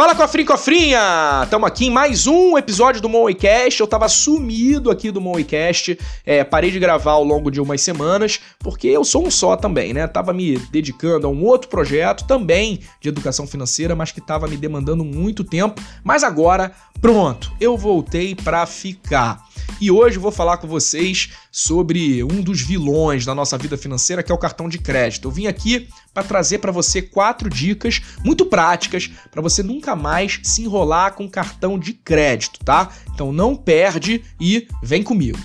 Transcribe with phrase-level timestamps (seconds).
[0.00, 1.46] Fala cofrinho, cofrinha!
[1.50, 3.78] Tamo aqui em mais um episódio do Moecast.
[3.78, 8.40] Eu tava sumido aqui do Moecast, é, parei de gravar ao longo de umas semanas,
[8.60, 10.06] porque eu sou um só também, né?
[10.06, 14.56] Tava me dedicando a um outro projeto também de educação financeira, mas que tava me
[14.56, 15.82] demandando muito tempo.
[16.02, 19.49] Mas agora, pronto, eu voltei pra ficar.
[19.80, 24.32] E hoje vou falar com vocês sobre um dos vilões da nossa vida financeira, que
[24.32, 25.28] é o cartão de crédito.
[25.28, 30.40] Eu vim aqui para trazer para você quatro dicas muito práticas para você nunca mais
[30.42, 32.90] se enrolar com cartão de crédito, tá?
[33.12, 35.38] Então não perde e vem comigo.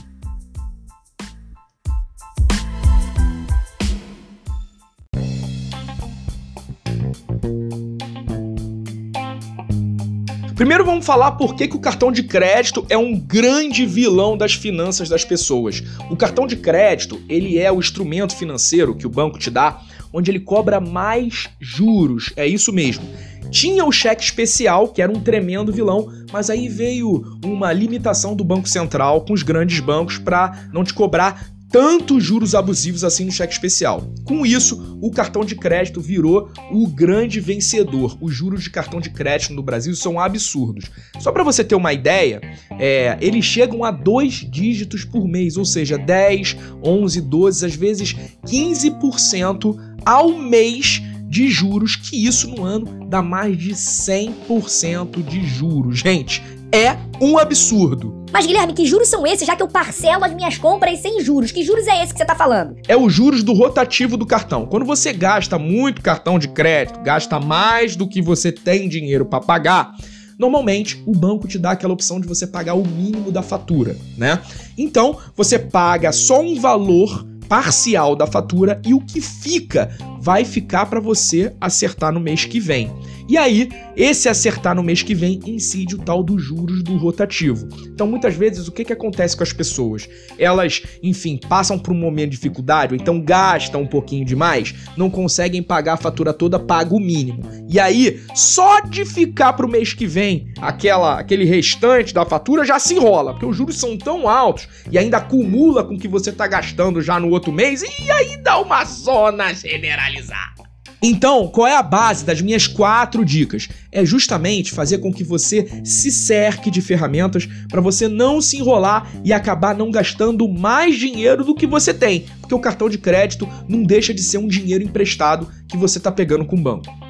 [10.65, 14.55] Primeiro vamos falar por que, que o cartão de crédito é um grande vilão das
[14.55, 15.83] finanças das pessoas.
[16.09, 19.79] O cartão de crédito, ele é o instrumento financeiro que o banco te dá,
[20.11, 22.33] onde ele cobra mais juros.
[22.35, 23.07] É isso mesmo.
[23.51, 28.43] Tinha o cheque especial, que era um tremendo vilão, mas aí veio uma limitação do
[28.43, 33.31] Banco Central com os grandes bancos para não te cobrar tantos juros abusivos assim no
[33.31, 34.13] cheque especial.
[34.23, 38.17] Com isso, o cartão de crédito virou o grande vencedor.
[38.21, 40.85] Os juros de cartão de crédito no Brasil são absurdos.
[41.19, 42.41] Só para você ter uma ideia,
[42.79, 48.15] é, eles chegam a dois dígitos por mês, ou seja, 10, 11, 12, às vezes
[48.45, 55.99] 15% ao mês de juros, que isso no ano dá mais de 100% de juros.
[55.99, 56.41] Gente,
[56.71, 58.25] é um absurdo.
[58.31, 61.51] Mas Guilherme, que juros são esses, já que eu parcelo as minhas compras sem juros?
[61.51, 62.75] Que juros é esse que você tá falando?
[62.87, 64.65] É os juros do rotativo do cartão.
[64.65, 69.39] Quando você gasta muito cartão de crédito, gasta mais do que você tem dinheiro para
[69.39, 69.95] pagar,
[70.37, 74.41] normalmente o banco te dá aquela opção de você pagar o mínimo da fatura, né?
[74.77, 80.87] Então, você paga só um valor parcial da fatura e o que fica vai ficar
[80.87, 82.91] para você acertar no mês que vem.
[83.27, 87.67] E aí, esse acertar no mês que vem incide o tal dos juros do rotativo.
[87.87, 90.07] Então, muitas vezes, o que, que acontece com as pessoas?
[90.37, 95.63] Elas, enfim, passam por um momento de dificuldade, então gastam um pouquinho demais, não conseguem
[95.63, 97.41] pagar a fatura toda, paga o mínimo.
[97.67, 102.77] E aí, só de ficar pro mês que vem aquela, aquele restante da fatura já
[102.77, 106.31] se enrola, porque os juros são tão altos e ainda acumula com o que você
[106.31, 110.64] tá gastando já no outro mês, e aí dá uma zona generalizada.
[111.01, 113.67] Então, qual é a base das minhas quatro dicas?
[113.91, 119.11] É justamente fazer com que você se cerque de ferramentas para você não se enrolar
[119.23, 123.47] e acabar não gastando mais dinheiro do que você tem, porque o cartão de crédito
[123.67, 127.04] não deixa de ser um dinheiro emprestado que você está pegando com o banco.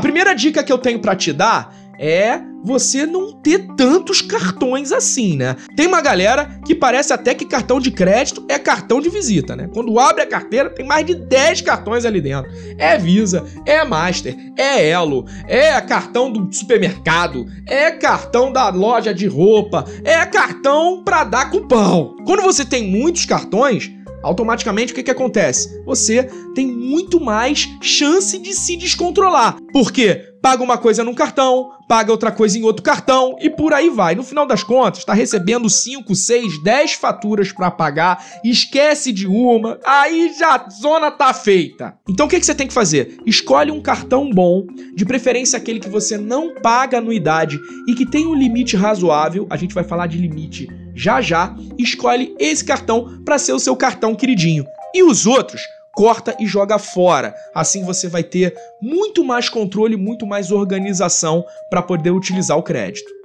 [0.00, 4.92] A primeira dica que eu tenho para te dar é você não ter tantos cartões
[4.92, 5.56] assim, né?
[5.76, 9.68] Tem uma galera que parece até que cartão de crédito é cartão de visita, né?
[9.70, 12.50] Quando abre a carteira, tem mais de 10 cartões ali dentro.
[12.78, 19.26] É Visa, é Master, é Elo, é cartão do supermercado, é cartão da loja de
[19.26, 22.16] roupa, é cartão para dar cupom.
[22.24, 23.92] Quando você tem muitos cartões,
[24.22, 25.82] automaticamente o que, que acontece?
[25.84, 29.56] Você tem muito mais chance de se descontrolar.
[29.72, 30.24] Por quê?
[30.42, 34.14] Paga uma coisa num cartão, paga outra coisa em outro cartão e por aí vai.
[34.14, 39.78] No final das contas, está recebendo 5, 6, 10 faturas para pagar, esquece de uma,
[39.84, 41.94] aí já a zona tá feita.
[42.08, 43.18] Então o que, que você tem que fazer?
[43.26, 48.26] Escolhe um cartão bom, de preferência aquele que você não paga anuidade e que tem
[48.26, 49.46] um limite razoável.
[49.50, 53.76] A gente vai falar de limite já já, escolhe esse cartão para ser o seu
[53.76, 54.64] cartão queridinho.
[54.94, 55.62] E os outros,
[56.00, 57.34] corta e joga fora.
[57.54, 63.19] Assim você vai ter muito mais controle, muito mais organização para poder utilizar o crédito.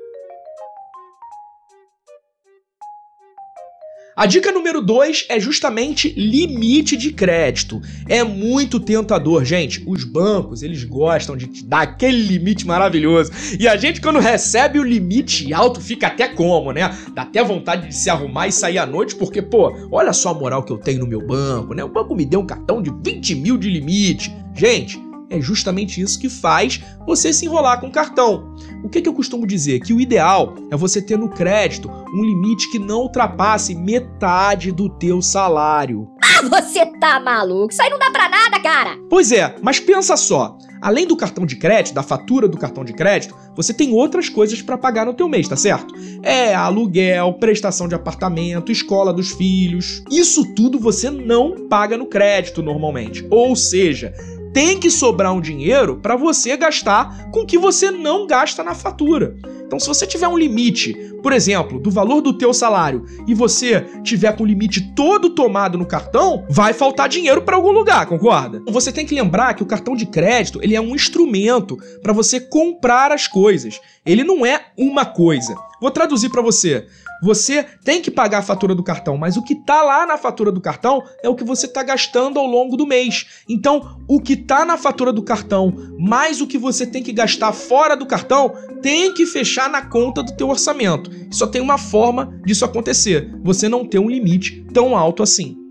[4.17, 7.81] A dica número 2 é justamente limite de crédito.
[8.07, 9.83] É muito tentador, gente.
[9.85, 13.29] Os bancos, eles gostam de dar aquele limite maravilhoso.
[13.59, 16.97] E a gente quando recebe o limite alto fica até como, né?
[17.13, 20.33] Dá até vontade de se arrumar e sair à noite, porque, pô, olha só a
[20.33, 21.83] moral que eu tenho no meu banco, né?
[21.83, 24.33] O banco me deu um cartão de 20 mil de limite.
[24.55, 24.97] Gente,
[25.29, 28.55] é justamente isso que faz você se enrolar com o cartão.
[28.83, 29.79] O que, que eu costumo dizer?
[29.79, 34.89] Que o ideal é você ter no crédito um limite que não ultrapasse metade do
[34.89, 36.07] teu salário.
[36.23, 37.71] Ah, você tá maluco?
[37.71, 38.97] Isso aí não dá pra nada, cara!
[39.09, 40.57] Pois é, mas pensa só.
[40.81, 44.61] Além do cartão de crédito, da fatura do cartão de crédito, você tem outras coisas
[44.61, 45.95] para pagar no teu mês, tá certo?
[46.21, 50.03] É aluguel, prestação de apartamento, escola dos filhos.
[50.11, 53.25] Isso tudo você não paga no crédito normalmente.
[53.31, 54.13] Ou seja,
[54.55, 58.73] tem que sobrar um dinheiro para você gastar com o que você não gasta na
[58.73, 59.35] fatura.
[59.65, 63.81] Então, se você tiver um limite, por exemplo, do valor do teu salário e você
[64.01, 68.61] tiver com o limite todo tomado no cartão, vai faltar dinheiro para algum lugar, concorda?
[68.67, 72.39] Você tem que lembrar que o cartão de crédito, ele é um instrumento para você
[72.39, 73.81] comprar as coisas.
[74.05, 75.53] Ele não é uma coisa.
[75.85, 76.87] Vou traduzir para você.
[77.21, 80.51] Você tem que pagar a fatura do cartão, mas o que tá lá na fatura
[80.51, 83.27] do cartão é o que você tá gastando ao longo do mês.
[83.47, 87.53] Então, o que tá na fatura do cartão, mais o que você tem que gastar
[87.53, 88.51] fora do cartão,
[88.81, 91.11] tem que fechar na conta do teu orçamento.
[91.29, 93.31] Só tem uma forma disso acontecer.
[93.43, 95.64] Você não ter um limite tão alto assim.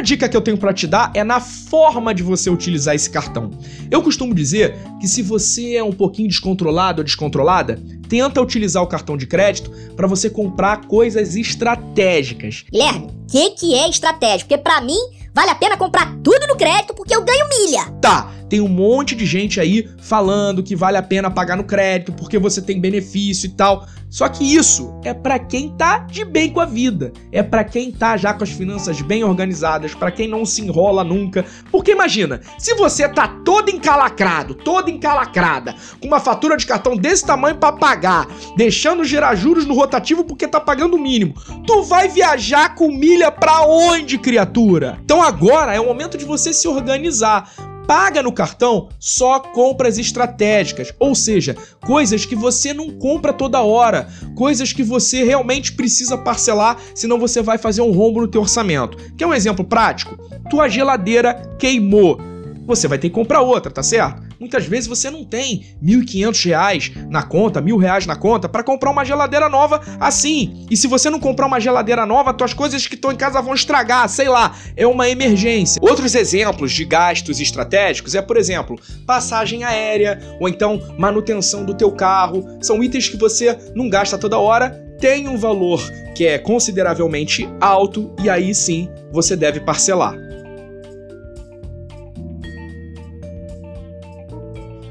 [0.00, 3.08] Terceira dica que eu tenho para te dar é na forma de você utilizar esse
[3.08, 3.50] cartão.
[3.90, 8.86] Eu costumo dizer que se você é um pouquinho descontrolado ou descontrolada, tenta utilizar o
[8.86, 12.64] cartão de crédito para você comprar coisas estratégicas.
[12.70, 14.48] Guilherme, o que, que é estratégico?
[14.48, 14.98] Porque para mim
[15.34, 17.84] vale a pena comprar tudo no crédito porque eu ganho milha.
[18.00, 22.12] Tá, tem um monte de gente aí falando que vale a pena pagar no crédito
[22.12, 23.86] porque você tem benefício e tal.
[24.10, 27.92] Só que isso é para quem tá de bem com a vida, é para quem
[27.92, 31.44] tá já com as finanças bem organizadas, para quem não se enrola nunca.
[31.70, 37.24] Porque imagina, se você tá todo encalacrado, toda encalacrada, com uma fatura de cartão desse
[37.24, 38.26] tamanho para pagar,
[38.56, 43.30] deixando gerar juros no rotativo porque tá pagando o mínimo, tu vai viajar com milha
[43.30, 44.98] para onde, criatura?
[45.04, 47.48] Então agora é o momento de você se organizar
[47.90, 54.08] paga no cartão só compras estratégicas, ou seja, coisas que você não compra toda hora,
[54.36, 58.96] coisas que você realmente precisa parcelar, senão você vai fazer um rombo no teu orçamento.
[59.16, 60.16] Quer um exemplo prático?
[60.48, 62.20] Tua geladeira queimou.
[62.64, 64.29] Você vai ter que comprar outra, tá certo?
[64.40, 68.90] Muitas vezes você não tem R$ 1.500 na conta, R$ reais na conta para comprar
[68.90, 70.66] uma geladeira nova assim.
[70.70, 73.52] E se você não comprar uma geladeira nova, tuas coisas que estão em casa vão
[73.52, 75.78] estragar, sei lá, é uma emergência.
[75.82, 81.92] Outros exemplos de gastos estratégicos é, por exemplo, passagem aérea ou então manutenção do teu
[81.92, 82.42] carro.
[82.62, 85.82] São itens que você não gasta toda hora, tem um valor
[86.14, 90.29] que é consideravelmente alto e aí sim você deve parcelar.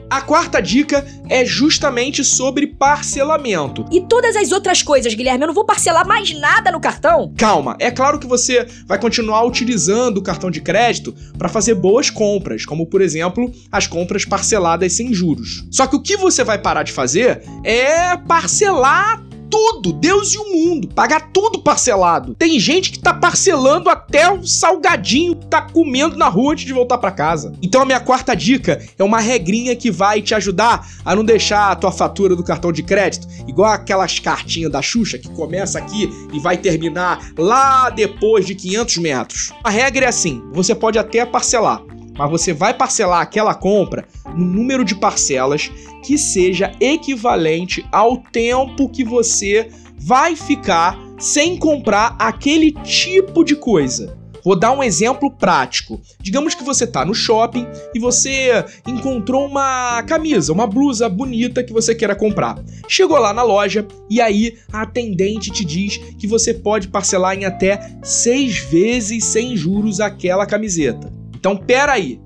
[0.10, 3.86] A quarta dica é justamente sobre parcelamento.
[3.92, 7.32] E todas as outras coisas, Guilherme, eu não vou parcelar mais nada no cartão?
[7.38, 12.10] Calma, é claro que você vai continuar utilizando o cartão de crédito para fazer boas
[12.10, 15.64] compras, como por exemplo, as compras parceladas sem juros.
[15.70, 20.54] Só que o que você vai parar de fazer é parcelar tudo, Deus e o
[20.54, 22.36] mundo, pagar tudo parcelado.
[22.36, 26.74] Tem gente que tá parcelando até o salgadinho que tá comendo na rua antes de
[26.74, 27.54] voltar para casa.
[27.62, 31.72] Então a minha quarta dica é uma regrinha que vai te ajudar a não deixar
[31.72, 36.10] a tua fatura do cartão de crédito igual aquelas cartinhas da Xuxa que começa aqui
[36.32, 39.54] e vai terminar lá depois de 500 metros.
[39.64, 41.82] A regra é assim, você pode até parcelar,
[42.18, 44.06] mas você vai parcelar aquela compra
[44.40, 45.70] no número de parcelas
[46.04, 54.18] que seja equivalente ao tempo que você vai ficar sem comprar aquele tipo de coisa.
[54.44, 56.00] Vou dar um exemplo prático.
[56.22, 61.74] Digamos que você está no shopping e você encontrou uma camisa, uma blusa bonita que
[61.74, 62.58] você queira comprar.
[62.88, 67.44] Chegou lá na loja e aí a atendente te diz que você pode parcelar em
[67.44, 71.12] até seis vezes sem juros aquela camiseta.
[71.36, 72.20] Então, pera aí.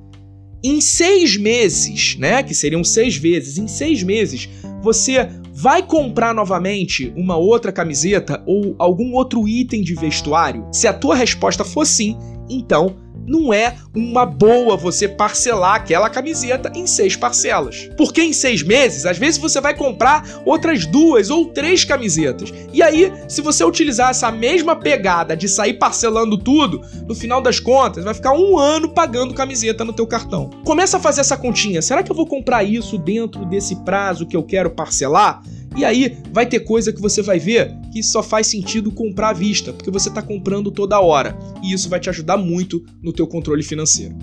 [0.64, 2.42] Em seis meses, né?
[2.42, 4.48] Que seriam seis vezes, em seis meses,
[4.82, 10.66] você vai comprar novamente uma outra camiseta ou algum outro item de vestuário?
[10.72, 12.18] Se a tua resposta for sim,
[12.50, 17.90] então não é uma boa você parcelar aquela camiseta em seis parcelas.
[17.98, 22.54] Porque em seis meses, às vezes você vai comprar outras duas ou três camisetas.
[22.74, 27.60] E aí, se você utilizar essa mesma pegada de sair parcelando tudo, no final das
[27.60, 30.50] contas, vai ficar um ano pagando camiseta no teu cartão.
[30.64, 31.82] Começa a fazer essa continha.
[31.82, 35.42] Será que eu vou comprar isso dentro desse prazo que eu quero parcelar?
[35.76, 39.34] E aí vai ter coisa que você vai ver que só faz sentido comprar à
[39.34, 41.38] vista, porque você está comprando toda hora.
[41.64, 44.16] E isso vai te ajudar muito no teu controle financeiro.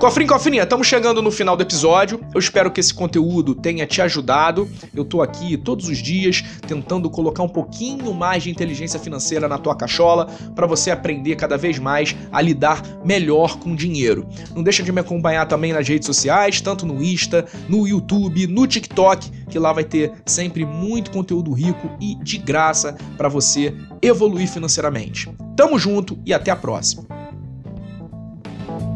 [0.00, 2.24] Cofrinho, cofrinha, estamos chegando no final do episódio.
[2.32, 4.66] Eu espero que esse conteúdo tenha te ajudado.
[4.94, 9.58] Eu tô aqui todos os dias tentando colocar um pouquinho mais de inteligência financeira na
[9.58, 14.26] tua cachola para você aprender cada vez mais a lidar melhor com dinheiro.
[14.56, 18.66] Não deixa de me acompanhar também nas redes sociais, tanto no Insta, no YouTube, no
[18.66, 24.48] TikTok, que lá vai ter sempre muito conteúdo rico e de graça para você evoluir
[24.48, 25.30] financeiramente.
[25.54, 27.19] Tamo junto e até a próxima.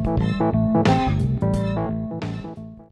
[0.05, 1.14] Thank you.